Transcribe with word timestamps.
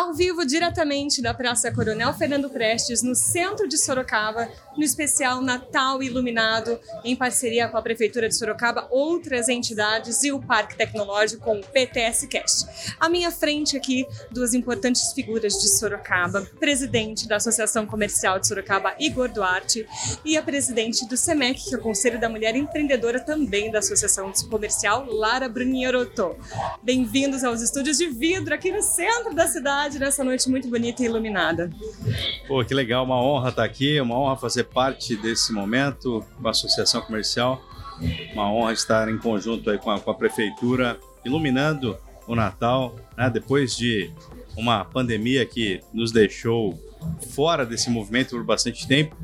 ao 0.00 0.14
vivo 0.14 0.46
diretamente 0.46 1.20
da 1.20 1.34
Praça 1.34 1.70
Coronel 1.70 2.14
Fernando 2.14 2.48
Prestes, 2.48 3.02
no 3.02 3.14
centro 3.14 3.68
de 3.68 3.76
Sorocaba, 3.76 4.48
no 4.74 4.82
especial 4.82 5.42
Natal 5.42 6.02
Iluminado, 6.02 6.80
em 7.04 7.14
parceria 7.14 7.68
com 7.68 7.76
a 7.76 7.82
Prefeitura 7.82 8.26
de 8.26 8.34
Sorocaba, 8.34 8.88
outras 8.90 9.50
entidades 9.50 10.22
e 10.22 10.32
o 10.32 10.40
Parque 10.40 10.74
Tecnológico 10.74 11.44
com 11.44 11.60
o 11.60 11.62
PTS 11.62 12.26
Cast. 12.28 12.94
À 12.98 13.10
minha 13.10 13.30
frente 13.30 13.76
aqui, 13.76 14.06
duas 14.30 14.54
importantes 14.54 15.12
figuras 15.12 15.52
de 15.60 15.68
Sorocaba, 15.68 16.48
presidente 16.58 17.28
da 17.28 17.36
Associação 17.36 17.84
Comercial 17.84 18.38
de 18.40 18.48
Sorocaba, 18.48 18.94
Igor 18.98 19.28
Duarte, 19.28 19.86
e 20.24 20.34
a 20.34 20.42
presidente 20.42 21.06
do 21.06 21.16
SEMEC, 21.16 21.68
que 21.68 21.74
é 21.74 21.78
o 21.78 21.82
Conselho 21.82 22.18
da 22.18 22.30
Mulher 22.30 22.56
Empreendedora 22.56 23.20
também 23.20 23.70
da 23.70 23.80
Associação 23.80 24.32
Comercial, 24.48 25.04
Lara 25.06 25.46
Brunierotto. 25.46 26.36
Bem-vindos 26.82 27.44
aos 27.44 27.60
estúdios 27.60 27.98
de 27.98 28.06
vidro 28.06 28.54
aqui 28.54 28.72
no 28.72 28.82
centro 28.82 29.34
da 29.34 29.46
cidade, 29.46 29.89
nessa 29.98 30.22
noite 30.22 30.48
muito 30.48 30.68
bonita 30.68 31.02
e 31.02 31.06
iluminada. 31.06 31.70
Pô, 32.46 32.64
que 32.64 32.74
legal, 32.74 33.04
uma 33.04 33.20
honra 33.20 33.50
estar 33.50 33.64
aqui, 33.64 34.00
uma 34.00 34.18
honra 34.18 34.36
fazer 34.36 34.64
parte 34.64 35.16
desse 35.16 35.52
momento 35.52 36.24
com 36.40 36.48
a 36.48 36.50
Associação 36.50 37.00
Comercial, 37.02 37.62
uma 38.32 38.52
honra 38.52 38.72
estar 38.72 39.08
em 39.08 39.18
conjunto 39.18 39.70
aí 39.70 39.78
com 39.78 39.90
a, 39.90 40.00
com 40.00 40.10
a 40.10 40.14
Prefeitura, 40.14 40.98
iluminando 41.24 41.96
o 42.26 42.34
Natal, 42.34 42.96
né, 43.16 43.28
depois 43.28 43.76
de 43.76 44.10
uma 44.56 44.84
pandemia 44.84 45.44
que 45.46 45.80
nos 45.92 46.12
deixou 46.12 46.78
fora 47.34 47.64
desse 47.64 47.88
movimento 47.90 48.30
por 48.30 48.44
bastante 48.44 48.86
tempo. 48.86 49.16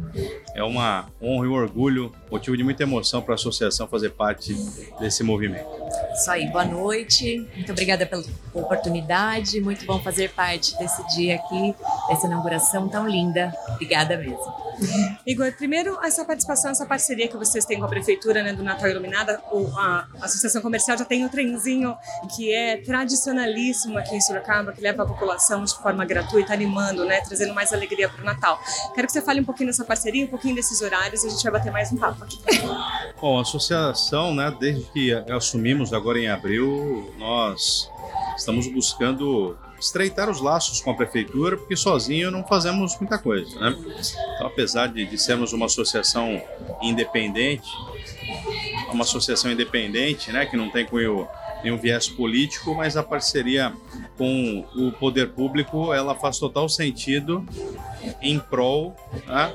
É 0.55 0.63
uma 0.63 1.07
honra 1.21 1.47
e 1.47 1.49
um 1.49 1.53
orgulho, 1.53 2.13
motivo 2.31 2.57
de 2.57 2.65
muita 2.65 2.83
emoção 2.83 3.21
para 3.21 3.35
a 3.35 3.37
associação 3.37 3.87
fazer 3.87 4.11
parte 4.11 4.55
desse 4.99 5.23
movimento. 5.23 5.67
Isso 6.17 6.31
aí, 6.31 6.49
boa 6.49 6.65
noite. 6.65 7.47
Muito 7.55 7.73
obrigada 7.73 8.07
pela 8.07 8.25
oportunidade. 8.55 9.61
Muito 9.61 9.85
bom 9.85 10.01
fazer 10.01 10.31
parte 10.31 10.75
desse 10.79 11.07
dia 11.15 11.37
aqui, 11.37 11.75
dessa 12.09 12.27
inauguração 12.27 12.89
tão 12.89 13.07
linda. 13.07 13.55
Obrigada 13.69 14.17
mesmo. 14.17 14.66
Igor, 15.27 15.53
primeiro, 15.53 15.99
essa 16.03 16.25
participação, 16.25 16.71
essa 16.71 16.87
parceria 16.87 17.29
que 17.29 17.37
vocês 17.37 17.65
têm 17.65 17.79
com 17.79 17.85
a 17.85 17.89
Prefeitura 17.89 18.43
né, 18.43 18.53
do 18.53 18.63
Natal 18.63 18.89
Iluminada, 18.89 19.41
a 19.77 20.07
Associação 20.23 20.63
Comercial 20.63 20.97
já 20.97 21.05
tem 21.05 21.25
o 21.25 21.29
trenzinho 21.29 21.97
que 22.35 22.53
é 22.53 22.79
tradicionalíssimo 22.79 23.99
aqui 23.99 24.15
em 24.15 24.21
Sorocaba, 24.21 24.73
que 24.73 24.81
leva 24.81 25.03
a 25.03 25.07
população 25.07 25.65
de 25.65 25.75
forma 25.75 26.05
gratuita, 26.05 26.53
animando, 26.53 27.05
né, 27.05 27.21
trazendo 27.21 27.55
mais 27.55 27.73
alegria 27.73 28.09
para 28.09 28.23
o 28.23 28.25
Natal. 28.25 28.61
Quero 28.95 29.07
que 29.07 29.13
você 29.13 29.23
fale 29.23 29.41
um 29.41 29.45
pouquinho 29.45 29.69
dessa 29.69 29.85
parceria, 29.85 30.25
um 30.25 30.29
pouquinho 30.29 30.55
desses 30.55 30.81
horários 30.81 31.25
e 31.25 31.27
a 31.27 31.31
gente 31.31 31.43
vai 31.43 31.53
bater 31.53 31.73
mais 31.73 31.93
um 31.93 31.97
papo 31.97 32.25
aqui. 32.25 32.39
Bom, 33.21 33.39
a 33.39 33.43
associação, 33.43 34.35
né, 34.35 34.55
desde 34.59 34.85
que 34.91 35.13
assumimos 35.31 35.93
agora 35.93 36.19
em 36.19 36.29
abril, 36.29 37.13
nós 37.19 37.91
estamos 38.37 38.67
buscando 38.69 39.57
estreitar 39.79 40.31
os 40.31 40.41
laços 40.41 40.81
com 40.81 40.91
a 40.91 40.95
prefeitura, 40.95 41.57
porque 41.57 41.77
sozinho 41.77 42.31
não 42.31 42.47
fazemos 42.47 42.99
muita 42.99 43.19
coisa, 43.19 43.59
né? 43.59 43.77
Então, 44.35 44.47
apesar 44.47 44.89
de, 44.89 45.05
de 45.05 45.19
sermos 45.19 45.53
uma 45.53 45.67
associação 45.67 46.43
independente, 46.83 47.71
uma 48.93 49.05
associação 49.05 49.51
independente, 49.51 50.33
né, 50.33 50.47
que 50.47 50.57
não 50.57 50.71
tem 50.71 50.87
cunho 50.87 51.29
nenhum 51.63 51.77
viés 51.77 52.09
político, 52.09 52.75
mas 52.75 52.97
a 52.97 53.03
parceria 53.03 53.73
com 54.17 54.65
o 54.77 54.93
poder 54.93 55.31
público 55.31 55.93
ela 55.93 56.15
faz 56.15 56.39
total 56.39 56.69
sentido 56.69 57.45
em 58.21 58.39
prol 58.39 58.97
né, 59.27 59.53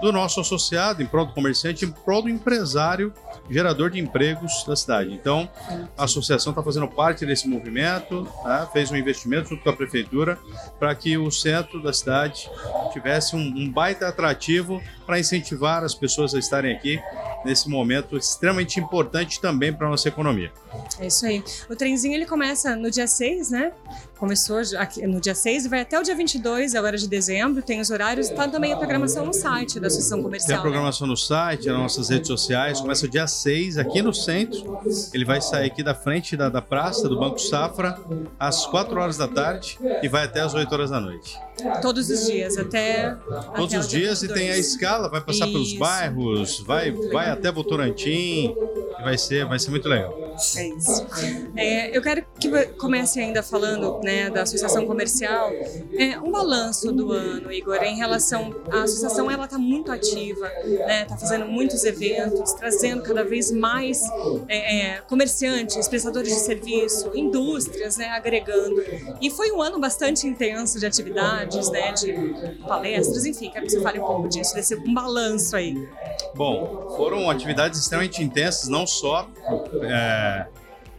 do 0.00 0.12
nosso 0.12 0.40
associado, 0.40 1.02
em 1.02 1.06
prol 1.06 1.26
do 1.26 1.32
comerciante, 1.32 1.84
em 1.84 1.90
prol 1.90 2.22
do 2.22 2.28
empresário 2.28 3.12
gerador 3.48 3.90
de 3.90 4.00
empregos 4.00 4.64
da 4.66 4.74
cidade. 4.74 5.12
Então, 5.12 5.48
a 5.96 6.04
associação 6.04 6.52
está 6.52 6.62
fazendo 6.62 6.88
parte 6.88 7.26
desse 7.26 7.46
movimento, 7.48 8.26
né, 8.44 8.66
fez 8.72 8.90
um 8.90 8.96
investimento 8.96 9.50
junto 9.50 9.62
com 9.62 9.70
a 9.70 9.76
prefeitura 9.76 10.38
para 10.78 10.94
que 10.94 11.16
o 11.18 11.30
centro 11.30 11.82
da 11.82 11.92
cidade 11.92 12.50
tivesse 12.92 13.36
um, 13.36 13.40
um 13.40 13.70
baita 13.70 14.08
atrativo 14.08 14.82
para 15.06 15.18
incentivar 15.18 15.84
as 15.84 15.94
pessoas 15.94 16.34
a 16.34 16.38
estarem 16.38 16.74
aqui 16.74 17.00
nesse 17.44 17.68
momento 17.68 18.16
extremamente 18.16 18.80
importante 18.80 19.40
também 19.40 19.72
para 19.72 19.86
a 19.86 19.90
nossa 19.90 20.08
economia. 20.08 20.50
É 20.98 21.06
isso 21.06 21.26
aí. 21.26 21.44
O 21.68 21.76
trenzinho 21.76 22.14
ele 22.14 22.26
começa 22.26 22.74
no 22.74 22.90
dia 22.90 23.06
6, 23.06 23.50
né? 23.50 23.72
Começou 24.18 24.58
aqui 24.78 25.04
no 25.06 25.20
dia 25.20 25.34
6 25.34 25.66
e 25.66 25.68
vai 25.68 25.80
até 25.80 25.98
o 25.98 26.02
dia 26.02 26.14
22, 26.14 26.74
agora 26.74 26.96
de 26.96 27.08
dezembro. 27.08 27.62
Tem 27.62 27.80
os 27.80 27.90
horários, 27.90 28.28
tá 28.28 28.46
também 28.46 28.72
a 28.72 28.76
programação 28.76 29.26
no 29.26 29.32
site 29.32 29.80
da 29.80 29.88
Associação 29.88 30.22
Comercial. 30.22 30.48
Tem 30.48 30.56
a 30.56 30.60
programação 30.60 31.06
né? 31.06 31.10
no 31.10 31.16
site, 31.16 31.66
nas 31.66 31.78
nossas 31.78 32.08
redes 32.10 32.28
sociais. 32.28 32.80
Começa 32.80 33.08
dia 33.08 33.26
6 33.26 33.76
aqui 33.76 34.00
no 34.02 34.14
centro. 34.14 34.78
Ele 35.12 35.24
vai 35.24 35.40
sair 35.40 35.66
aqui 35.66 35.82
da 35.82 35.94
frente 35.94 36.36
da, 36.36 36.48
da 36.48 36.62
praça 36.62 37.08
do 37.08 37.18
Banco 37.18 37.40
Safra 37.40 37.98
às 38.38 38.64
4 38.66 38.98
horas 38.98 39.16
da 39.16 39.26
tarde 39.26 39.78
e 40.02 40.08
vai 40.08 40.24
até 40.24 40.40
às 40.40 40.54
8 40.54 40.72
horas 40.72 40.90
da 40.90 41.00
noite. 41.00 41.36
Todos 41.82 42.08
os 42.08 42.26
dias, 42.26 42.56
até. 42.56 43.16
Todos 43.56 43.74
até 43.74 43.78
os 43.78 43.88
dias 43.88 44.22
e 44.22 44.28
tem 44.28 44.50
a 44.50 44.56
escala, 44.56 45.08
vai 45.08 45.20
passar 45.20 45.46
Isso. 45.46 45.52
pelos 45.52 45.72
bairros, 45.74 46.60
vai, 46.60 46.90
vai 46.90 47.30
até 47.30 47.50
Votorantim, 47.50 48.54
vai 49.02 49.18
ser, 49.18 49.44
vai 49.44 49.58
ser 49.58 49.70
muito 49.70 49.88
legal. 49.88 50.23
É 50.56 50.68
isso. 50.68 51.06
É, 51.56 51.96
eu 51.96 52.02
quero 52.02 52.24
que 52.38 52.48
comece 52.78 53.20
ainda 53.20 53.42
falando 53.42 54.00
né, 54.02 54.30
da 54.30 54.42
associação 54.42 54.86
comercial, 54.86 55.50
é, 55.96 56.18
um 56.18 56.30
balanço 56.30 56.92
do 56.92 57.12
ano, 57.12 57.52
Igor, 57.52 57.82
em 57.82 57.96
relação 57.96 58.54
à 58.70 58.82
associação, 58.82 59.30
ela 59.30 59.44
está 59.44 59.58
muito 59.58 59.92
ativa, 59.92 60.48
né, 60.86 61.02
está 61.02 61.16
fazendo 61.16 61.46
muitos 61.46 61.84
eventos, 61.84 62.52
trazendo 62.52 63.02
cada 63.02 63.24
vez 63.24 63.50
mais 63.50 64.02
é, 64.48 64.96
é, 64.96 65.00
comerciantes, 65.02 65.86
prestadores 65.88 66.28
de 66.28 66.40
serviço, 66.40 67.10
indústrias, 67.14 67.96
né, 67.96 68.08
agregando. 68.08 68.82
E 69.20 69.30
foi 69.30 69.52
um 69.52 69.62
ano 69.62 69.78
bastante 69.78 70.26
intenso 70.26 70.78
de 70.78 70.86
atividades, 70.86 71.70
né, 71.70 71.92
de 71.92 72.12
palestras, 72.66 73.24
enfim, 73.24 73.50
quero 73.50 73.66
que 73.66 73.72
você 73.72 73.80
fale 73.80 74.00
um 74.00 74.04
pouco 74.04 74.28
disso, 74.28 74.54
desse 74.54 74.74
um 74.74 74.92
balanço 74.92 75.56
aí. 75.56 75.88
Bom, 76.34 76.94
foram 76.96 77.30
atividades 77.30 77.80
extremamente 77.80 78.22
intensas, 78.22 78.68
não 78.68 78.86
só 78.86 79.28
é, 79.82 80.23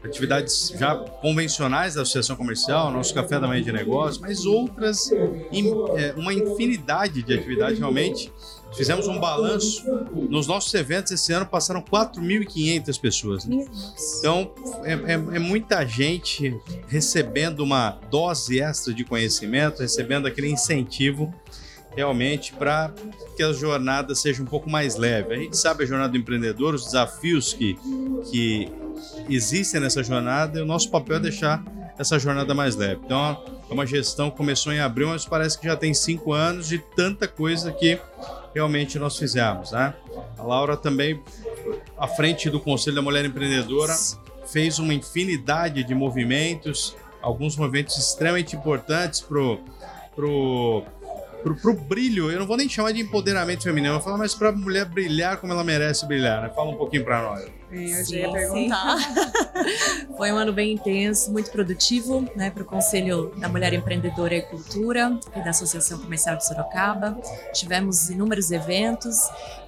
atividades 0.06 0.74
já 0.78 0.96
convencionais 0.96 1.96
da 1.96 2.04
associação 2.04 2.36
comercial, 2.36 2.92
nosso 2.92 3.14
café 3.14 3.40
da 3.40 3.48
manhã 3.48 3.62
de 3.62 3.72
negócios, 3.72 4.20
mas 4.20 4.46
outras, 4.46 5.12
é, 5.12 6.14
uma 6.16 6.34
infinidade 6.34 7.24
de 7.24 7.34
atividades 7.34 7.80
realmente. 7.80 8.32
Fizemos 8.76 9.08
um 9.08 9.20
balanço. 9.20 9.86
Nos 10.30 10.48
nossos 10.48 10.74
eventos 10.74 11.12
esse 11.12 11.32
ano 11.32 11.46
passaram 11.46 11.82
4.500 11.82 13.00
pessoas. 13.00 13.48
Então, 14.20 14.54
é, 14.84 14.94
é, 14.94 15.14
é, 15.14 15.40
muita 15.40 15.86
gente 15.86 16.54
recebendo 16.88 17.62
uma 17.62 17.92
dose 18.12 18.60
extra 18.60 18.94
de 18.94 19.06
conhecimento, 19.06 19.80
recebendo 19.80 20.28
aquele 20.28 20.50
incentivo 20.50 21.34
realmente 21.96 22.52
para 22.52 22.94
que 23.38 23.44
a 23.44 23.54
jornada 23.54 24.14
seja 24.14 24.44
um 24.44 24.46
pouco 24.46 24.70
mais 24.70 24.98
leve. 24.98 25.34
A 25.34 25.38
gente 25.38 25.56
sabe 25.56 25.86
a 25.86 25.88
jornada 25.88 26.12
do 26.12 26.18
empreendedor, 26.18 26.76
os 26.76 26.84
desafios 26.84 27.54
que, 27.54 27.80
que 28.30 28.70
existem 29.30 29.80
nessa 29.80 30.04
jornada 30.04 30.60
e 30.60 30.62
o 30.62 30.66
nosso 30.66 30.90
papel 30.90 31.18
é 31.18 31.20
deixar 31.20 31.64
essa 31.98 32.20
jornada 32.20 32.54
mais 32.54 32.76
leve. 32.76 33.02
Então, 33.06 33.44
é 33.70 33.74
uma 33.74 33.86
gestão 33.86 34.30
que 34.30 34.38
começou 34.38 34.74
em 34.74 34.80
abril, 34.80 35.10
mas 35.10 35.26
parece 35.26 35.58
que 35.58 35.66
já 35.66 35.76
tem 35.76 35.94
cinco 35.94 36.34
anos 36.34 36.68
de 36.68 36.80
tanta 36.96 37.28
coisa 37.28 37.72
que 37.72 38.00
realmente 38.54 39.00
nós 39.00 39.18
fizemos. 39.18 39.72
Né? 39.72 39.94
A 40.38 40.44
Laura 40.44 40.76
também, 40.76 41.22
à 41.98 42.08
frente 42.08 42.50
do 42.50 42.60
Conselho 42.60 42.96
da 42.96 43.02
Mulher 43.02 43.26
Empreendedora, 43.26 43.96
fez 44.48 44.78
uma 44.80 44.94
infinidade 44.94 45.84
de 45.84 45.96
movimentos, 45.96 46.96
alguns 47.22 47.56
movimentos 47.56 47.98
extremamente 47.98 48.56
importantes 48.56 49.22
para 49.22 49.40
o 49.40 50.84
pro, 51.46 51.56
pro 51.56 51.74
brilho, 51.76 52.32
eu 52.32 52.40
não 52.40 52.48
vou 52.48 52.58
nem 52.58 52.68
chamar 52.68 52.92
de 52.92 53.02
empoderamento 53.02 53.64
feminino, 53.64 53.90
eu 53.90 53.94
vou 53.94 54.04
falar 54.04 54.18
mais 54.18 54.34
pra 54.34 54.52
mulher 54.52 54.86
brilhar 54.86 55.38
como 55.38 55.54
ela 55.54 55.64
merece 55.64 56.06
brilhar, 56.08 56.42
né? 56.42 56.50
Fala 56.50 56.72
um 56.72 56.76
pouquinho 56.76 57.06
pra 57.06 57.22
nós. 57.22 57.46
Eu 57.76 58.06
já 58.06 58.18
ia 58.18 58.32
perguntar. 58.32 58.98
Foi 60.16 60.32
um 60.32 60.38
ano 60.38 60.54
bem 60.54 60.74
intenso, 60.74 61.32
muito 61.32 61.52
produtivo, 61.52 62.26
né, 62.36 62.50
para 62.50 62.64
o 62.64 62.66
Conselho 62.66 63.34
da 63.38 63.50
Mulher 63.50 63.74
Empreendedora 63.74 64.36
e 64.36 64.42
Cultura 64.42 65.20
e 65.36 65.42
da 65.42 65.50
Associação 65.50 66.00
Comercial 66.00 66.38
de 66.38 66.46
Sorocaba. 66.48 67.18
Tivemos 67.54 68.10
inúmeros 68.10 68.50
eventos 68.52 69.18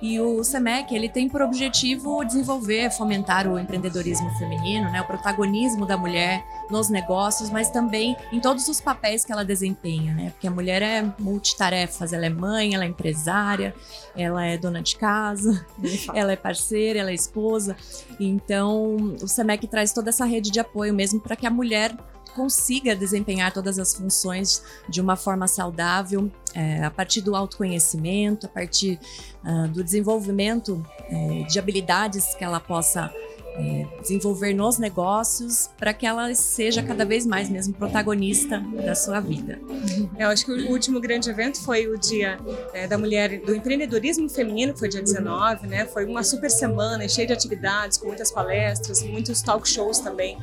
e 0.01 0.19
o 0.19 0.43
SEMEC 0.43 0.95
ele 0.95 1.09
tem 1.09 1.27
por 1.27 1.41
objetivo 1.41 2.23
desenvolver, 2.23 2.91
fomentar 2.91 3.47
o 3.47 3.59
empreendedorismo 3.59 4.29
feminino, 4.37 4.89
né, 4.91 5.01
o 5.01 5.05
protagonismo 5.05 5.85
da 5.85 5.97
mulher 5.97 6.45
nos 6.69 6.89
negócios, 6.89 7.49
mas 7.49 7.69
também 7.69 8.15
em 8.31 8.39
todos 8.39 8.67
os 8.67 8.79
papéis 8.79 9.25
que 9.25 9.31
ela 9.31 9.43
desempenha, 9.43 10.13
né, 10.13 10.29
porque 10.31 10.47
a 10.47 10.51
mulher 10.51 10.81
é 10.81 11.03
multitarefas, 11.19 12.13
ela 12.13 12.25
é 12.25 12.29
mãe, 12.29 12.73
ela 12.73 12.85
é 12.85 12.87
empresária, 12.87 13.75
ela 14.15 14.45
é 14.45 14.57
dona 14.57 14.81
de 14.81 14.95
casa, 14.95 15.65
ela 16.13 16.31
é 16.31 16.35
parceira, 16.35 16.99
ela 16.99 17.11
é 17.11 17.13
esposa. 17.13 17.75
Então, 18.19 18.95
o 19.21 19.27
SEMEC 19.27 19.67
traz 19.67 19.94
toda 19.94 20.09
essa 20.09 20.25
rede 20.25 20.51
de 20.51 20.59
apoio 20.59 20.94
mesmo 20.94 21.19
para 21.19 21.35
que 21.35 21.45
a 21.45 21.51
mulher 21.51 21.95
consiga 22.38 22.95
desempenhar 22.95 23.51
todas 23.51 23.79
as 23.79 23.95
funções 23.95 24.61
de 24.88 25.01
uma 25.01 25.15
forma 25.15 25.47
saudável, 25.47 26.31
é, 26.53 26.83
a 26.83 26.91
partir 26.91 27.21
do 27.21 27.35
autoconhecimento, 27.35 28.45
a 28.45 28.49
partir 28.49 28.99
uh, 29.44 29.67
do 29.69 29.83
desenvolvimento 29.83 30.85
é, 31.09 31.44
de 31.44 31.57
habilidades 31.57 32.35
que 32.35 32.44
ela 32.44 32.59
possa 32.59 33.11
é, 33.57 33.88
desenvolver 34.01 34.54
nos 34.54 34.77
negócios 34.77 35.69
para 35.77 35.94
que 35.94 36.06
ela 36.06 36.33
seja 36.36 36.83
cada 36.83 37.04
vez 37.04 37.25
mais 37.25 37.50
mesmo 37.50 37.74
protagonista 37.74 38.59
da 38.86 38.94
sua 38.94 39.19
vida. 39.19 39.59
Eu 40.18 40.30
acho 40.30 40.45
que 40.45 40.51
o 40.51 40.71
último 40.71 41.00
grande 41.00 41.30
evento 41.30 41.62
foi 41.62 41.88
o 41.88 41.98
Dia 41.98 42.39
é, 42.74 42.88
da 42.88 42.98
Mulher 42.98 43.42
do 43.42 43.56
Empreendedorismo 43.56 44.30
Feminino, 44.30 44.74
que 44.74 44.80
foi 44.80 44.89
dia 44.89 45.01
19, 45.01 45.68
né? 45.68 45.86
Foi 45.86 46.06
uma 46.06 46.24
super 46.24 46.50
semana 46.50 47.07
cheia 47.07 47.27
de 47.27 47.33
atividades, 47.33 47.98
com 47.98 48.07
muitas 48.07 48.31
palestras, 48.31 49.01
muitos 49.04 49.42
talk 49.42 49.68
shows 49.68 50.00
também. 50.00 50.38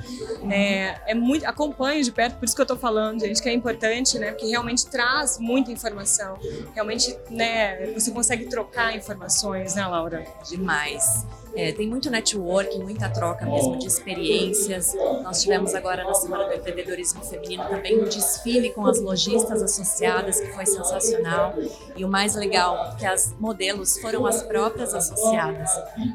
É, 0.50 1.12
é 1.12 1.14
muito, 1.14 1.44
acompanho 1.44 2.02
de 2.02 2.10
perto, 2.10 2.36
por 2.38 2.44
isso 2.44 2.54
que 2.54 2.60
eu 2.60 2.64
estou 2.64 2.76
falando, 2.76 3.20
gente, 3.20 3.42
que 3.42 3.48
é 3.48 3.52
importante, 3.52 4.18
né? 4.18 4.32
Porque 4.32 4.46
realmente 4.46 4.86
traz 4.86 5.38
muita 5.38 5.70
informação. 5.70 6.36
Realmente, 6.74 7.16
né? 7.30 7.92
Você 7.92 8.10
consegue 8.10 8.46
trocar 8.46 8.96
informações, 8.96 9.74
né, 9.74 9.86
Laura? 9.86 10.24
Demais. 10.48 11.24
É, 11.56 11.72
tem 11.72 11.88
muito 11.88 12.10
networking, 12.10 12.80
muita 12.80 13.08
troca 13.08 13.46
mesmo 13.46 13.78
de 13.78 13.86
experiências. 13.86 14.92
Nós 15.22 15.40
tivemos 15.42 15.74
agora 15.74 16.04
na 16.04 16.14
Semana 16.14 16.46
do 16.46 16.54
Empreendedorismo 16.54 17.22
Feminino 17.24 17.64
também 17.68 18.00
um 18.00 18.04
desfile 18.04 18.70
com 18.70 18.86
as 18.86 19.00
lojistas 19.00 19.62
associadas, 19.62 20.40
que 20.40 20.48
foi 20.52 20.66
sensacional. 20.66 21.54
E 21.96 22.04
o 22.04 22.08
mais 22.08 22.34
legal, 22.34 22.96
que 22.98 23.06
as 23.06 23.34
modelos 23.38 23.98
foram 23.98 24.26
as 24.26 24.42
próprias 24.42 24.94
associadas. 24.94 25.70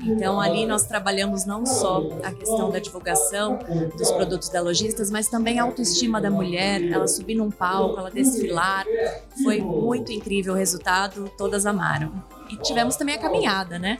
Então 0.06 0.42
ali 0.42 0.66
nós 0.66 0.84
trabalhamos 0.84 1.46
não 1.46 1.66
só 1.66 2.04
a 2.24 2.34
questão 2.34 2.70
da 2.70 2.80
divulgação 2.80 3.60
dos 3.98 4.12
produtos 4.12 4.50
da 4.50 4.62
lojistas, 4.62 5.10
mas 5.10 5.30
também 5.30 5.60
a 5.60 5.64
autoestima 5.64 6.20
da 6.20 6.30
mulher, 6.30 6.84
ela 6.84 7.08
subir 7.08 7.36
num 7.36 7.50
palco, 7.50 7.98
ela 8.00 8.12
desfilar. 8.12 8.86
Foi 9.44 9.62
muito 9.62 10.12
incrível 10.12 10.54
o 10.54 10.58
resultado, 10.58 11.32
todas 11.38 11.66
amaram. 11.66 12.39
E 12.50 12.58
tivemos 12.58 12.96
também 12.96 13.16
a 13.16 13.20
caminhada, 13.20 13.78
né? 13.78 14.00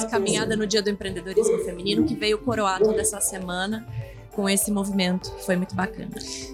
A 0.00 0.06
caminhada 0.06 0.56
no 0.56 0.66
Dia 0.66 0.82
do 0.82 0.90
Empreendedorismo 0.90 1.58
Feminino, 1.64 2.04
que 2.06 2.14
veio 2.14 2.38
coroar 2.38 2.80
toda 2.80 3.00
essa 3.00 3.20
semana 3.20 3.86
com 4.32 4.48
esse 4.48 4.70
movimento. 4.70 5.30
Foi 5.44 5.56
muito 5.56 5.74
bacana. 5.74 6.10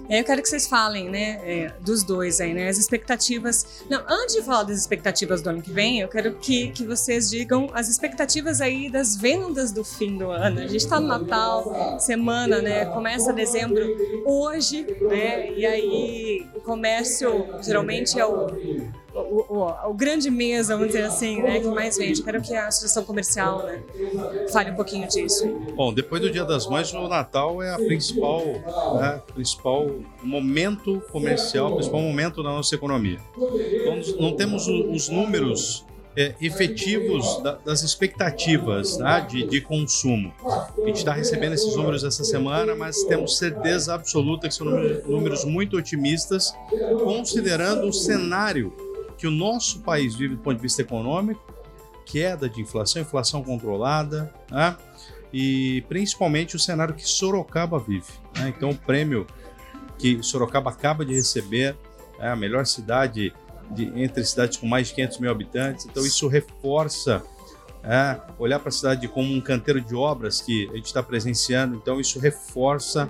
É, 0.09 0.19
eu 0.19 0.23
quero 0.23 0.41
que 0.41 0.49
vocês 0.49 0.67
falem, 0.67 1.09
né, 1.09 1.39
é, 1.43 1.71
dos 1.79 2.03
dois 2.03 2.41
aí, 2.41 2.53
né, 2.53 2.67
as 2.67 2.77
expectativas. 2.77 3.83
Não, 3.89 4.03
antes 4.07 4.35
de 4.35 4.41
falar 4.41 4.63
das 4.63 4.77
expectativas 4.77 5.41
do 5.41 5.49
ano 5.49 5.61
que 5.61 5.71
vem, 5.71 5.99
eu 5.99 6.07
quero 6.07 6.35
que, 6.35 6.71
que 6.71 6.83
vocês 6.83 7.29
digam 7.29 7.69
as 7.73 7.87
expectativas 7.87 8.61
aí 8.61 8.89
das 8.89 9.15
vendas 9.15 9.71
do 9.71 9.83
fim 9.83 10.17
do 10.17 10.31
ano. 10.31 10.59
A 10.59 10.67
gente 10.67 10.77
está 10.77 10.99
no 10.99 11.07
Natal, 11.07 11.99
semana, 11.99 12.61
né, 12.61 12.85
começa 12.85 13.31
dezembro 13.31 13.85
hoje, 14.25 14.85
né, 15.01 15.51
e 15.53 15.65
aí 15.65 16.47
o 16.55 16.61
comércio 16.61 17.45
geralmente 17.61 18.19
é 18.19 18.25
o 18.25 18.47
o, 19.21 19.45
o, 19.49 19.89
o, 19.89 19.93
grande 19.93 20.29
mesa, 20.29 20.75
vamos 20.75 20.93
dizer 20.93 21.05
assim, 21.05 21.41
né, 21.41 21.59
que 21.59 21.67
mais 21.67 21.97
vende. 21.97 22.21
Quero 22.21 22.41
que 22.41 22.53
a 22.53 22.67
associação 22.67 23.03
comercial 23.03 23.63
né, 23.63 23.81
fale 24.51 24.71
um 24.71 24.75
pouquinho 24.75 25.07
disso. 25.07 25.47
Bom, 25.75 25.93
depois 25.93 26.21
do 26.21 26.29
Dia 26.29 26.45
das 26.45 26.67
Mães, 26.67 26.93
o 26.93 27.07
Natal 27.07 27.61
é 27.61 27.73
a 27.73 27.77
principal, 27.77 28.45
né, 28.99 29.21
principal 29.33 29.89
momento 30.23 31.01
comercial, 31.11 31.73
principal 31.73 32.01
momento 32.01 32.43
da 32.43 32.49
nossa 32.49 32.75
economia. 32.75 33.19
Então, 33.35 33.99
não 34.19 34.35
temos 34.35 34.67
os 34.67 35.09
números 35.09 35.85
é, 36.17 36.33
efetivos 36.41 37.41
da, 37.43 37.53
das 37.63 37.83
expectativas 37.83 38.97
né, 38.97 39.25
de, 39.29 39.45
de, 39.45 39.61
consumo. 39.61 40.33
A 40.43 40.87
gente 40.87 40.97
está 40.97 41.13
recebendo 41.13 41.53
esses 41.53 41.75
números 41.75 42.03
essa 42.03 42.23
semana, 42.23 42.75
mas 42.75 43.03
temos 43.03 43.37
certeza 43.37 43.93
absoluta 43.93 44.47
que 44.47 44.53
são 44.55 44.65
números 45.05 45.45
muito 45.45 45.77
otimistas, 45.77 46.51
considerando 47.03 47.87
o 47.87 47.93
cenário 47.93 48.73
que 49.17 49.27
o 49.27 49.31
nosso 49.31 49.81
país 49.81 50.15
vive 50.15 50.35
do 50.35 50.41
ponto 50.41 50.55
de 50.57 50.61
vista 50.61 50.81
econômico, 50.81 51.41
queda 52.05 52.47
de 52.47 52.61
inflação, 52.61 53.01
inflação 53.01 53.43
controlada, 53.43 54.33
né? 54.49 54.77
e 55.33 55.83
principalmente 55.89 56.55
o 56.55 56.59
cenário 56.59 56.93
que 56.93 57.07
Sorocaba 57.07 57.79
vive. 57.79 58.11
Né? 58.37 58.53
Então, 58.55 58.69
o 58.69 58.75
prêmio 58.75 59.27
que 59.97 60.21
Sorocaba 60.23 60.69
acaba 60.69 61.03
de 61.03 61.13
receber, 61.13 61.75
é 62.19 62.29
a 62.29 62.35
melhor 62.35 62.65
cidade 62.65 63.33
de, 63.71 63.85
entre 64.01 64.23
cidades 64.23 64.57
com 64.57 64.67
mais 64.67 64.87
de 64.87 64.93
500 64.95 65.19
mil 65.19 65.31
habitantes, 65.31 65.85
então 65.85 66.05
isso 66.05 66.27
reforça 66.27 67.23
é, 67.89 68.19
olhar 68.37 68.59
para 68.59 68.67
a 68.67 68.71
cidade 68.71 69.07
como 69.07 69.33
um 69.33 69.39
canteiro 69.39 69.79
de 69.79 69.95
obras 69.95 70.41
que 70.41 70.69
a 70.71 70.75
gente 70.75 70.87
está 70.87 71.01
presenciando, 71.01 71.77
então 71.77 72.01
isso 72.01 72.19
reforça 72.19 73.09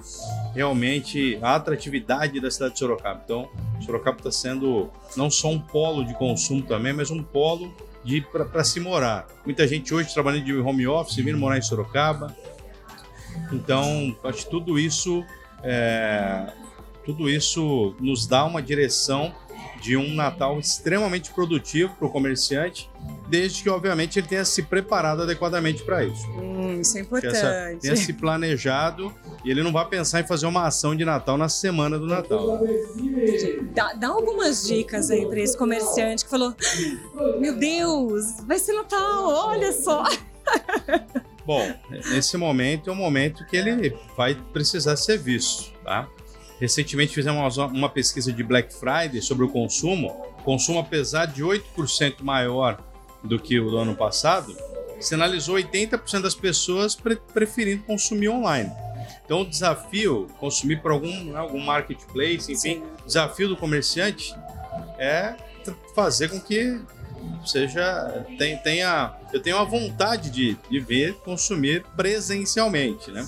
realmente 0.53 1.39
a 1.41 1.55
atratividade 1.55 2.39
da 2.39 2.51
cidade 2.51 2.73
de 2.73 2.79
Sorocaba. 2.79 3.19
Então, 3.25 3.49
Sorocaba 3.83 4.17
está 4.17 4.31
sendo 4.31 4.91
não 5.15 5.31
só 5.31 5.49
um 5.49 5.59
polo 5.59 6.05
de 6.05 6.13
consumo 6.13 6.61
também, 6.61 6.93
mas 6.93 7.09
um 7.09 7.23
polo 7.23 7.75
para 8.51 8.63
se 8.63 8.79
morar. 8.79 9.27
Muita 9.43 9.67
gente 9.67 9.93
hoje 9.93 10.13
trabalhando 10.13 10.45
de 10.45 10.55
home 10.55 10.87
office, 10.87 11.15
vindo 11.15 11.37
morar 11.39 11.57
em 11.57 11.61
Sorocaba. 11.61 12.35
Então, 13.51 14.15
acho 14.23 14.45
que 14.45 14.51
tudo 14.51 14.77
isso, 14.77 15.25
é, 15.63 16.53
tudo 17.03 17.27
isso 17.27 17.95
nos 17.99 18.27
dá 18.27 18.45
uma 18.45 18.61
direção 18.61 19.33
de 19.81 19.97
um 19.97 20.13
Natal 20.13 20.59
extremamente 20.59 21.31
produtivo 21.31 21.93
para 21.95 22.07
o 22.07 22.11
comerciante, 22.11 22.89
desde 23.29 23.63
que, 23.63 23.69
obviamente, 23.69 24.19
ele 24.19 24.27
tenha 24.27 24.45
se 24.45 24.63
preparado 24.63 25.23
adequadamente 25.23 25.83
para 25.83 26.03
isso. 26.03 26.27
Hum, 26.31 26.81
isso 26.81 26.97
é 26.97 27.01
importante. 27.01 27.35
Essa, 27.35 27.77
tenha 27.79 27.95
se 27.95 28.13
planejado 28.13 29.13
e 29.43 29.51
ele 29.51 29.61
não 29.63 29.71
vai 29.71 29.85
pensar 29.87 30.21
em 30.21 30.27
fazer 30.27 30.45
uma 30.45 30.65
ação 30.65 30.95
de 30.95 31.03
Natal 31.03 31.37
na 31.37 31.49
semana 31.49 31.99
do 31.99 32.07
Natal. 32.07 32.59
Dá, 33.73 33.93
dá 33.93 34.07
algumas 34.07 34.65
dicas 34.65 35.11
aí 35.11 35.25
para 35.25 35.39
esse 35.39 35.57
comerciante 35.57 36.23
que 36.23 36.29
falou: 36.29 36.55
Meu 37.39 37.57
Deus, 37.57 38.37
vai 38.45 38.59
ser 38.59 38.73
Natal, 38.73 39.27
olha 39.27 39.71
só. 39.71 40.03
Bom, 41.45 41.65
nesse 41.89 42.35
momento 42.35 42.89
é 42.89 42.93
um 42.93 42.95
momento 42.95 43.45
que 43.45 43.55
ele 43.55 43.97
vai 44.17 44.35
precisar 44.51 44.97
ser 44.97 45.17
visto, 45.17 45.71
tá? 45.81 46.09
Recentemente 46.59 47.13
fizemos 47.13 47.57
uma, 47.57 47.87
pesquisa 47.87 48.33
de 48.33 48.43
Black 48.43 48.73
Friday 48.73 49.21
sobre 49.21 49.45
o 49.45 49.49
consumo. 49.49 50.25
O 50.39 50.43
consumo, 50.43 50.79
apesar 50.79 51.27
de 51.27 51.43
8% 51.43 52.21
maior 52.21 52.83
do 53.23 53.39
que 53.39 53.59
o 53.59 53.69
do 53.69 53.77
ano 53.77 53.95
passado, 53.95 54.55
sinalizou 54.99 55.55
80% 55.55 56.21
das 56.21 56.35
pessoas 56.35 56.95
pre 56.95 57.15
preferindo 57.15 57.83
consumir 57.83 58.29
online. 58.29 58.71
Então, 59.25 59.41
o 59.41 59.45
desafio, 59.45 60.27
consumir 60.39 60.81
por 60.81 60.91
algum, 60.91 61.25
né, 61.25 61.37
algum 61.37 61.59
marketplace, 61.59 62.51
enfim, 62.51 62.81
o 63.03 63.05
desafio 63.05 63.49
do 63.49 63.57
comerciante 63.57 64.33
é 64.97 65.35
fazer 65.93 66.29
com 66.29 66.39
que 66.39 66.79
seja 67.45 68.25
tenha 68.63 69.15
eu 69.33 69.41
tenho 69.41 69.57
a 69.57 69.63
vontade 69.63 70.29
de, 70.29 70.57
de 70.69 70.79
ver 70.79 71.13
consumir 71.15 71.83
presencialmente, 71.95 73.11
né? 73.11 73.27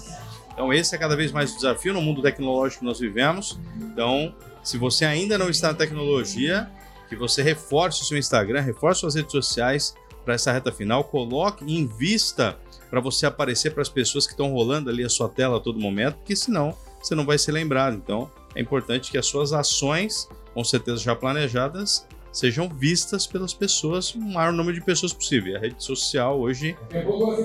Então, 0.53 0.73
esse 0.73 0.95
é 0.95 0.97
cada 0.97 1.15
vez 1.15 1.31
mais 1.31 1.51
o 1.51 1.55
desafio 1.55 1.93
no 1.93 2.01
mundo 2.01 2.21
tecnológico 2.21 2.79
que 2.79 2.85
nós 2.85 2.99
vivemos. 2.99 3.57
Então, 3.77 4.33
se 4.63 4.77
você 4.77 5.05
ainda 5.05 5.37
não 5.37 5.49
está 5.49 5.69
na 5.69 5.73
tecnologia, 5.73 6.69
que 7.09 7.15
você 7.15 7.41
reforce 7.41 8.03
o 8.03 8.05
seu 8.05 8.17
Instagram, 8.17 8.61
reforce 8.61 9.01
suas 9.01 9.15
redes 9.15 9.31
sociais 9.31 9.95
para 10.23 10.35
essa 10.35 10.51
reta 10.51 10.71
final, 10.71 11.03
coloque, 11.03 11.65
invista 11.65 12.57
para 12.89 12.99
você 12.99 13.25
aparecer 13.25 13.73
para 13.73 13.81
as 13.81 13.89
pessoas 13.89 14.25
que 14.25 14.33
estão 14.33 14.51
rolando 14.51 14.89
ali 14.89 15.03
a 15.03 15.09
sua 15.09 15.27
tela 15.27 15.57
a 15.57 15.59
todo 15.59 15.79
momento, 15.79 16.17
porque 16.17 16.35
senão 16.35 16.75
você 17.01 17.15
não 17.15 17.25
vai 17.25 17.37
ser 17.37 17.51
lembrado. 17.51 17.95
Então, 17.95 18.29
é 18.55 18.61
importante 18.61 19.11
que 19.11 19.17
as 19.17 19.25
suas 19.25 19.53
ações, 19.53 20.27
com 20.53 20.63
certeza 20.63 20.97
já 20.97 21.15
planejadas, 21.15 22.05
sejam 22.31 22.69
vistas 22.69 23.25
pelas 23.25 23.53
pessoas, 23.53 24.13
o 24.13 24.19
maior 24.19 24.53
número 24.53 24.77
de 24.77 24.83
pessoas 24.83 25.13
possível. 25.13 25.55
A 25.55 25.59
rede 25.59 25.83
social 25.83 26.39
hoje 26.39 26.77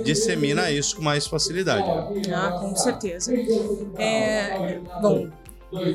dissemina 0.04 0.70
isso 0.70 0.96
com 0.96 1.02
mais 1.02 1.26
facilidade. 1.26 1.86
Ah, 2.34 2.58
com 2.60 2.74
certeza. 2.76 3.32
É, 3.98 4.78
bom, 5.00 5.28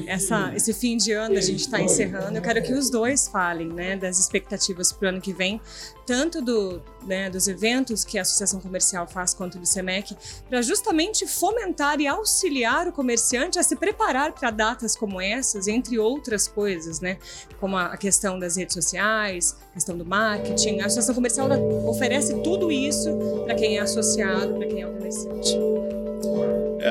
essa, 0.07 0.53
esse 0.55 0.73
fim 0.73 0.97
de 0.97 1.11
ano 1.11 1.37
a 1.37 1.41
gente 1.41 1.61
está 1.61 1.81
encerrando. 1.81 2.37
Eu 2.37 2.41
quero 2.41 2.61
que 2.61 2.73
os 2.73 2.89
dois 2.89 3.27
falem 3.27 3.67
né, 3.67 3.95
das 3.95 4.19
expectativas 4.19 4.91
para 4.91 5.05
o 5.05 5.09
ano 5.09 5.21
que 5.21 5.33
vem, 5.33 5.61
tanto 6.05 6.41
do, 6.41 6.81
né, 7.05 7.29
dos 7.29 7.47
eventos 7.47 8.03
que 8.03 8.17
a 8.17 8.21
Associação 8.21 8.59
Comercial 8.59 9.07
faz 9.07 9.33
quanto 9.33 9.57
do 9.57 9.65
SEMEC, 9.65 10.15
para 10.49 10.61
justamente 10.61 11.25
fomentar 11.27 12.01
e 12.01 12.07
auxiliar 12.07 12.87
o 12.87 12.91
comerciante 12.91 13.59
a 13.59 13.63
se 13.63 13.75
preparar 13.75 14.33
para 14.33 14.51
datas 14.51 14.95
como 14.95 15.21
essas, 15.21 15.67
entre 15.67 15.99
outras 15.99 16.47
coisas, 16.47 16.99
né, 16.99 17.17
como 17.59 17.77
a 17.77 17.95
questão 17.95 18.39
das 18.39 18.57
redes 18.57 18.73
sociais, 18.73 19.55
a 19.71 19.73
questão 19.73 19.97
do 19.97 20.05
marketing. 20.05 20.79
A 20.81 20.85
Associação 20.85 21.15
Comercial 21.15 21.47
oferece 21.87 22.33
tudo 22.41 22.71
isso 22.71 23.09
para 23.45 23.55
quem 23.55 23.77
é 23.77 23.81
associado, 23.81 24.55
para 24.55 24.67
quem 24.67 24.81
é 24.81 24.87
o 24.87 24.93
comerciante. 24.93 25.88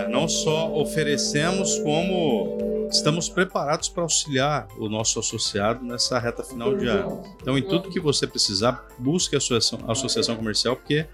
Não 0.07 0.29
só 0.29 0.73
oferecemos, 0.75 1.79
como 1.81 2.87
estamos 2.91 3.29
preparados 3.29 3.89
para 3.89 4.03
auxiliar 4.03 4.69
o 4.79 4.89
nosso 4.89 5.19
associado 5.19 5.85
nessa 5.85 6.19
reta 6.19 6.43
final 6.43 6.77
de 6.77 6.87
ano. 6.87 7.23
Então, 7.41 7.57
em 7.57 7.63
tudo 7.63 7.91
que 7.91 8.01
você 8.01 8.27
precisar, 8.27 8.87
busque 8.99 9.35
a 9.35 9.39
associação, 9.39 9.81
a 9.87 9.93
associação 9.93 10.37
comercial, 10.37 10.77
porque 10.77 11.07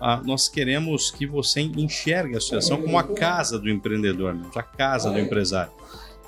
ah, 0.00 0.20
nós 0.24 0.48
queremos 0.48 1.10
que 1.10 1.26
você 1.26 1.60
enxergue 1.60 2.34
a 2.34 2.38
associação 2.38 2.80
como 2.82 2.98
a 2.98 3.04
casa 3.04 3.58
do 3.58 3.70
empreendedor, 3.70 4.36
a 4.54 4.62
casa 4.62 5.10
do 5.10 5.18
empresário. 5.18 5.72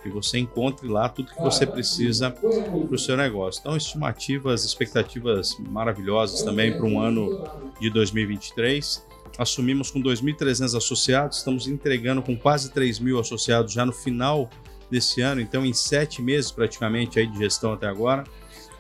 Que 0.03 0.11
você 0.11 0.39
encontre 0.39 0.87
lá 0.87 1.09
tudo 1.09 1.33
que 1.33 1.41
você 1.41 1.67
precisa 1.67 2.31
para 2.31 2.47
o 2.47 2.99
seu 2.99 3.17
negócio. 3.17 3.61
Então, 3.61 3.75
estimativas, 3.75 4.63
expectativas 4.63 5.57
maravilhosas 5.59 6.43
também 6.43 6.77
para 6.77 6.85
um 6.85 7.01
ano 7.01 7.43
de 7.81 7.89
2023 7.89 9.03
assumimos 9.39 9.91
com 9.91 10.01
2.300 10.01 10.77
associados, 10.77 11.39
estamos 11.39 11.67
entregando 11.67 12.23
com 12.23 12.37
quase 12.37 12.71
3 12.71 12.99
mil 12.99 13.19
associados 13.19 13.73
já 13.73 13.85
no 13.85 13.93
final 13.93 14.49
desse 14.91 15.21
ano, 15.21 15.41
então 15.41 15.65
em 15.65 15.73
sete 15.73 16.23
meses 16.23 16.51
praticamente 16.51 17.19
aí 17.19 17.27
de 17.27 17.39
gestão 17.39 17.73
até 17.73 17.87
agora. 17.87 18.25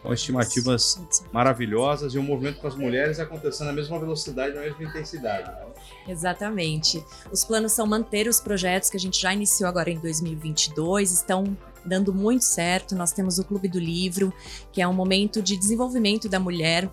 Então, 0.05 0.13
estimativas 0.13 1.03
maravilhosas 1.33 2.15
e 2.15 2.19
o 2.19 2.23
movimento 2.23 2.61
com 2.61 2.67
as 2.67 2.77
mulheres 2.77 3.19
acontecendo 3.19 3.69
na 3.69 3.73
mesma 3.73 3.99
velocidade, 3.99 4.55
na 4.55 4.61
mesma 4.61 4.85
intensidade. 4.85 5.51
Né? 5.51 5.65
Exatamente. 6.07 7.03
Os 7.33 7.43
planos 7.43 7.73
são 7.73 7.87
manter 7.87 8.29
os 8.29 8.39
projetos 8.39 8.91
que 8.91 8.99
a 8.99 9.01
gente 9.01 9.19
já 9.19 9.33
iniciou 9.33 9.67
agora 9.67 9.91
em 9.91 9.99
2022, 9.99 11.11
estão 11.11 11.57
dando 11.87 12.13
muito 12.13 12.45
certo. 12.45 12.95
Nós 12.95 13.13
temos 13.13 13.39
o 13.39 13.45
Clube 13.45 13.67
do 13.67 13.79
Livro, 13.79 14.31
que 14.73 14.83
é 14.83 14.87
um 14.87 14.93
momento 14.93 15.41
de 15.41 15.57
desenvolvimento 15.57 16.29
da 16.29 16.39
mulher 16.39 16.91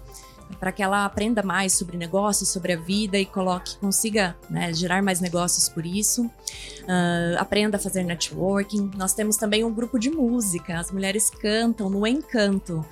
para 0.59 0.71
que 0.71 0.81
ela 0.83 1.05
aprenda 1.05 1.43
mais 1.43 1.73
sobre 1.73 1.97
negócios, 1.97 2.49
sobre 2.49 2.73
a 2.73 2.77
vida 2.77 3.17
e 3.17 3.25
coloque, 3.25 3.77
consiga 3.77 4.35
né, 4.49 4.73
gerar 4.73 5.01
mais 5.01 5.19
negócios 5.19 5.69
por 5.69 5.85
isso. 5.85 6.25
Uh, 6.81 7.37
aprenda 7.37 7.77
a 7.77 7.79
fazer 7.79 8.03
networking. 8.03 8.91
Nós 8.97 9.13
temos 9.13 9.37
também 9.37 9.63
um 9.63 9.73
grupo 9.73 9.99
de 9.99 10.09
música. 10.09 10.79
As 10.79 10.91
mulheres 10.91 11.29
cantam 11.29 11.89
no 11.89 12.05
Encanto, 12.05 12.85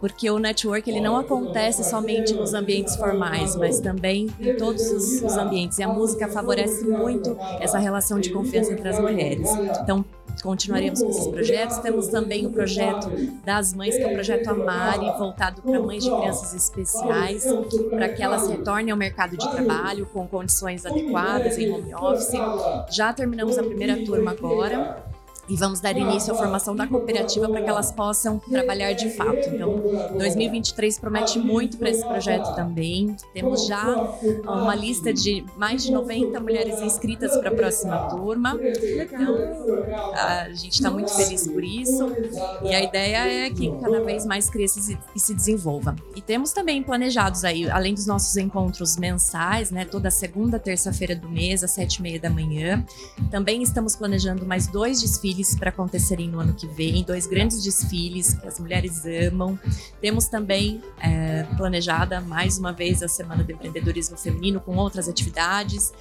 porque 0.00 0.30
o 0.30 0.38
network 0.38 0.88
ele 0.90 1.00
não 1.00 1.16
acontece 1.16 1.84
somente 1.84 2.34
nos 2.34 2.54
ambientes 2.54 2.96
formais, 2.96 3.56
mas 3.56 3.80
também 3.80 4.28
em 4.40 4.56
todos 4.56 4.90
os, 4.90 5.22
os 5.22 5.36
ambientes. 5.36 5.78
E 5.78 5.82
a 5.82 5.88
música 5.88 6.28
favorece 6.28 6.84
muito 6.84 7.36
essa 7.60 7.78
relação 7.78 8.20
de 8.20 8.30
confiança 8.30 8.72
entre 8.72 8.88
as 8.88 8.98
mulheres. 8.98 9.48
Então, 9.82 10.04
continuaremos 10.42 11.02
com 11.02 11.10
esses 11.10 11.26
projetos. 11.26 11.78
Temos 11.78 12.08
também 12.08 12.46
o 12.46 12.50
projeto 12.50 13.10
das 13.44 13.72
mães, 13.72 13.96
que 13.96 14.02
é 14.02 14.06
o 14.06 14.12
projeto 14.12 14.48
Amare, 14.48 15.06
voltado 15.18 15.62
para 15.62 15.80
mães 15.80 16.04
de 16.04 16.10
crianças 16.10 16.54
especiais, 16.54 17.44
para 17.90 18.08
que 18.08 18.22
elas 18.22 18.48
retornem 18.48 18.90
ao 18.90 18.98
mercado 18.98 19.36
de 19.36 19.50
trabalho 19.50 20.06
com 20.06 20.26
condições 20.26 20.84
adequadas 20.86 21.58
em 21.58 21.70
home 21.70 21.94
office. 21.94 22.32
Já 22.90 23.12
terminamos 23.12 23.58
a 23.58 23.62
primeira 23.62 24.04
turma 24.04 24.32
agora 24.32 25.05
e 25.48 25.56
vamos 25.56 25.80
dar 25.80 25.96
início 25.96 26.32
à 26.32 26.36
formação 26.36 26.74
da 26.74 26.86
cooperativa 26.86 27.48
para 27.48 27.62
que 27.62 27.68
elas 27.68 27.92
possam 27.92 28.38
trabalhar 28.38 28.92
de 28.92 29.10
fato. 29.10 29.48
Então, 29.48 29.80
2023 30.18 30.98
promete 30.98 31.38
muito 31.38 31.76
para 31.76 31.90
esse 31.90 32.04
projeto 32.04 32.54
também. 32.54 33.16
Temos 33.32 33.66
já 33.66 33.84
uma 34.44 34.74
lista 34.74 35.12
de 35.12 35.44
mais 35.56 35.84
de 35.84 35.92
90 35.92 36.40
mulheres 36.40 36.80
inscritas 36.80 37.36
para 37.36 37.50
a 37.50 37.54
próxima 37.54 37.96
turma. 38.08 38.58
Então, 38.60 39.36
a 40.14 40.48
gente 40.52 40.74
está 40.74 40.90
muito 40.90 41.14
feliz 41.14 41.46
por 41.46 41.62
isso. 41.62 42.12
E 42.64 42.74
a 42.74 42.82
ideia 42.82 43.46
é 43.46 43.50
que 43.50 43.70
cada 43.80 44.00
vez 44.02 44.26
mais 44.26 44.50
cresça 44.50 44.98
e 45.14 45.20
se 45.20 45.34
desenvolva. 45.34 45.94
E 46.14 46.20
temos 46.20 46.52
também 46.52 46.82
planejados 46.82 47.44
aí, 47.44 47.70
além 47.70 47.94
dos 47.94 48.06
nossos 48.06 48.36
encontros 48.36 48.96
mensais, 48.96 49.70
né, 49.70 49.84
toda 49.84 50.10
segunda, 50.10 50.58
terça-feira 50.58 51.14
do 51.14 51.28
mês, 51.28 51.62
às 51.62 51.70
sete 51.70 51.96
e 51.96 52.02
meia 52.02 52.18
da 52.18 52.30
manhã. 52.30 52.84
Também 53.30 53.62
estamos 53.62 53.94
planejando 53.94 54.44
mais 54.44 54.66
dois 54.66 55.00
desfiles 55.00 55.35
para 55.58 55.70
acontecerem 55.70 56.28
no 56.28 56.40
ano 56.40 56.54
que 56.54 56.66
vem, 56.66 57.02
dois 57.04 57.26
grandes 57.26 57.62
desfiles 57.62 58.34
que 58.34 58.46
as 58.46 58.58
mulheres 58.58 59.02
amam. 59.04 59.58
Temos 60.00 60.26
também 60.28 60.80
é, 61.00 61.44
planejada 61.56 62.20
mais 62.20 62.58
uma 62.58 62.72
vez 62.72 63.02
a 63.02 63.08
Semana 63.08 63.42
do 63.42 63.52
Empreendedorismo 63.52 64.16
Feminino 64.16 64.60
com 64.60 64.76
outras 64.76 65.08
atividades 65.08 65.92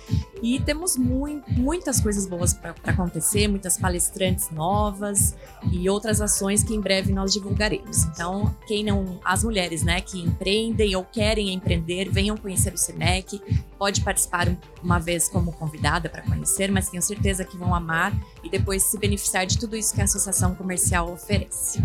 e 0.45 0.59
temos 0.59 0.95
muitas 0.95 1.99
coisas 1.99 2.27
boas 2.27 2.53
para 2.53 2.75
acontecer, 2.83 3.47
muitas 3.47 3.79
palestrantes 3.79 4.51
novas 4.51 5.35
e 5.71 5.89
outras 5.89 6.21
ações 6.21 6.63
que 6.63 6.75
em 6.75 6.79
breve 6.79 7.11
nós 7.11 7.33
divulgaremos. 7.33 8.03
Então, 8.03 8.55
quem 8.67 8.83
não, 8.83 9.19
as 9.25 9.43
mulheres, 9.43 9.81
né, 9.81 10.01
que 10.01 10.21
empreendem 10.21 10.95
ou 10.95 11.03
querem 11.03 11.51
empreender, 11.51 12.11
venham 12.11 12.37
conhecer 12.37 12.71
o 12.75 12.77
Semec, 12.77 13.41
pode 13.79 14.01
participar 14.01 14.55
uma 14.83 14.99
vez 14.99 15.27
como 15.27 15.51
convidada 15.51 16.07
para 16.09 16.21
conhecer, 16.21 16.71
mas 16.71 16.89
tenho 16.89 17.01
certeza 17.01 17.43
que 17.43 17.57
vão 17.57 17.73
amar 17.73 18.13
e 18.43 18.49
depois 18.49 18.83
se 18.83 18.99
beneficiar 18.99 19.47
de 19.47 19.57
tudo 19.57 19.75
isso 19.75 19.95
que 19.95 20.01
a 20.01 20.03
associação 20.03 20.53
comercial 20.53 21.11
oferece. 21.11 21.83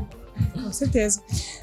Com 0.53 0.71
certeza. 0.71 1.23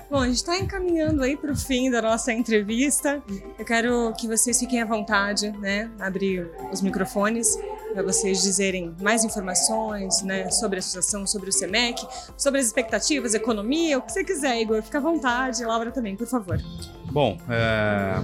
Bom, 0.09 0.19
a 0.19 0.27
gente 0.27 0.37
está 0.37 0.57
encaminhando 0.57 1.21
aí 1.21 1.35
para 1.35 1.51
o 1.51 1.55
fim 1.55 1.91
da 1.91 2.01
nossa 2.01 2.31
entrevista. 2.31 3.21
Eu 3.59 3.65
quero 3.65 4.13
que 4.13 4.25
vocês 4.25 4.57
fiquem 4.57 4.81
à 4.81 4.85
vontade, 4.85 5.51
né? 5.59 5.91
Abrir 5.99 6.49
os 6.71 6.81
microfones 6.81 7.59
para 7.91 8.01
vocês 8.03 8.41
dizerem 8.41 8.95
mais 9.01 9.25
informações, 9.25 10.21
né? 10.21 10.49
Sobre 10.49 10.77
a 10.77 10.79
associação, 10.79 11.27
sobre 11.27 11.49
o 11.49 11.53
SEMEC, 11.53 12.07
sobre 12.37 12.61
as 12.61 12.67
expectativas, 12.67 13.33
economia, 13.33 13.97
o 13.97 14.01
que 14.01 14.13
você 14.13 14.23
quiser, 14.23 14.61
Igor. 14.61 14.81
Fica 14.81 14.97
à 14.97 15.01
vontade. 15.01 15.65
Laura 15.65 15.91
também, 15.91 16.15
por 16.15 16.27
favor. 16.27 16.57
Bom, 17.11 17.37
é 17.49 18.23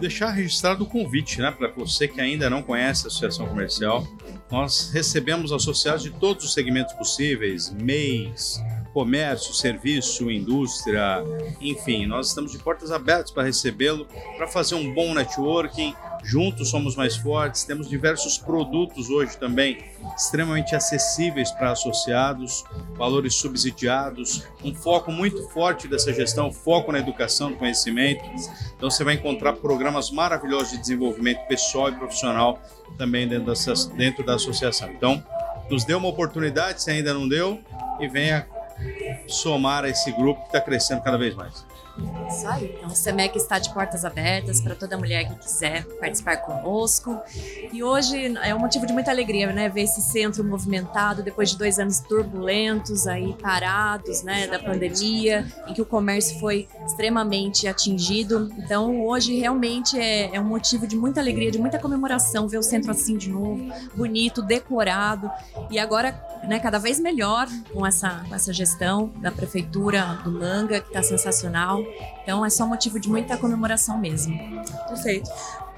deixar 0.00 0.30
registrado 0.30 0.84
o 0.84 0.86
convite, 0.86 1.40
né, 1.40 1.50
para 1.50 1.68
você 1.72 2.08
que 2.08 2.20
ainda 2.20 2.48
não 2.48 2.62
conhece 2.62 3.04
a 3.04 3.08
Associação 3.08 3.46
Comercial. 3.46 4.06
Nós 4.50 4.90
recebemos 4.92 5.52
associados 5.52 6.02
de 6.02 6.10
todos 6.10 6.44
os 6.44 6.54
segmentos 6.54 6.94
possíveis, 6.94 7.70
MEIs, 7.70 8.62
comércio, 8.92 9.54
serviço, 9.54 10.30
indústria, 10.30 11.22
enfim, 11.60 12.06
nós 12.06 12.28
estamos 12.28 12.52
de 12.52 12.58
portas 12.58 12.90
abertas 12.90 13.30
para 13.30 13.44
recebê-lo, 13.44 14.06
para 14.36 14.46
fazer 14.46 14.74
um 14.74 14.92
bom 14.92 15.14
networking, 15.14 15.94
Juntos 16.22 16.70
somos 16.70 16.96
mais 16.96 17.16
fortes. 17.16 17.64
Temos 17.64 17.88
diversos 17.88 18.38
produtos 18.38 19.08
hoje 19.08 19.36
também 19.36 19.78
extremamente 20.16 20.74
acessíveis 20.74 21.50
para 21.50 21.72
associados, 21.72 22.64
valores 22.96 23.34
subsidiados, 23.34 24.44
um 24.64 24.74
foco 24.74 25.12
muito 25.12 25.48
forte 25.48 25.86
dessa 25.86 26.12
gestão, 26.12 26.52
foco 26.52 26.92
na 26.92 26.98
educação, 26.98 27.50
no 27.50 27.56
conhecimento. 27.56 28.24
Então 28.76 28.90
você 28.90 29.04
vai 29.04 29.14
encontrar 29.14 29.54
programas 29.54 30.10
maravilhosos 30.10 30.72
de 30.72 30.78
desenvolvimento 30.78 31.46
pessoal 31.46 31.88
e 31.88 31.92
profissional 31.92 32.60
também 32.96 33.28
dentro 33.28 33.46
da, 33.46 33.54
dentro 33.96 34.24
da 34.24 34.34
associação. 34.34 34.90
Então, 34.90 35.22
nos 35.70 35.84
dê 35.84 35.94
uma 35.94 36.08
oportunidade, 36.08 36.82
se 36.82 36.90
ainda 36.90 37.12
não 37.12 37.28
deu, 37.28 37.60
e 38.00 38.08
venha 38.08 38.46
somar 39.28 39.84
a 39.84 39.88
esse 39.88 40.10
grupo 40.12 40.40
que 40.42 40.46
está 40.48 40.60
crescendo 40.60 41.02
cada 41.02 41.18
vez 41.18 41.34
mais. 41.34 41.64
Isso 42.28 42.46
aí. 42.46 42.74
Então, 42.76 42.90
o 42.90 42.94
SEMEC 42.94 43.36
está 43.38 43.58
de 43.58 43.72
portas 43.72 44.04
abertas 44.04 44.60
para 44.60 44.74
toda 44.74 44.98
mulher 44.98 45.26
que 45.26 45.34
quiser 45.36 45.84
participar 45.98 46.36
conosco. 46.38 47.18
E 47.72 47.82
hoje 47.82 48.36
é 48.42 48.54
um 48.54 48.58
motivo 48.58 48.86
de 48.86 48.92
muita 48.92 49.10
alegria, 49.10 49.50
né? 49.52 49.68
Ver 49.68 49.82
esse 49.82 50.02
centro 50.02 50.44
movimentado 50.44 51.22
depois 51.22 51.50
de 51.50 51.56
dois 51.56 51.78
anos 51.78 52.00
turbulentos, 52.00 53.06
aí 53.06 53.34
parados, 53.40 54.22
né? 54.22 54.46
Da 54.46 54.58
pandemia, 54.58 55.46
em 55.66 55.72
que 55.72 55.80
o 55.80 55.86
comércio 55.86 56.38
foi 56.38 56.68
extremamente 56.84 57.66
atingido. 57.66 58.50
Então, 58.58 59.06
hoje 59.06 59.38
realmente 59.38 59.98
é, 59.98 60.34
é 60.34 60.40
um 60.40 60.44
motivo 60.44 60.86
de 60.86 60.96
muita 60.96 61.20
alegria, 61.20 61.50
de 61.50 61.58
muita 61.58 61.78
comemoração 61.78 62.46
ver 62.46 62.58
o 62.58 62.62
centro 62.62 62.90
assim 62.90 63.16
de 63.16 63.30
novo, 63.30 63.72
bonito, 63.96 64.42
decorado. 64.42 65.30
E 65.70 65.78
agora, 65.78 66.12
né? 66.46 66.58
Cada 66.58 66.78
vez 66.78 67.00
melhor 67.00 67.48
com 67.72 67.86
essa, 67.86 68.22
com 68.28 68.34
essa 68.34 68.52
gestão 68.52 69.10
da 69.16 69.30
prefeitura 69.32 70.20
do 70.22 70.30
Manga, 70.30 70.80
que 70.80 70.88
está 70.88 71.02
sensacional. 71.02 71.82
Então 72.22 72.44
é 72.44 72.50
só 72.50 72.66
motivo 72.66 73.00
de 73.00 73.08
muita 73.08 73.36
comemoração 73.36 73.98
mesmo. 73.98 74.36
Perfeito. 74.88 75.30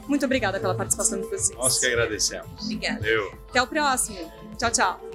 Muito 0.07 0.25
obrigada 0.25 0.59
pela 0.59 0.75
participação 0.75 1.21
de 1.21 1.27
vocês. 1.27 1.57
Nós 1.57 1.79
que 1.79 1.85
agradecemos. 1.85 2.63
Obrigada. 2.63 3.05
Eu. 3.05 3.31
Até 3.49 3.61
o 3.61 3.67
próximo. 3.67 4.17
Tchau, 4.57 4.71
tchau. 4.71 5.11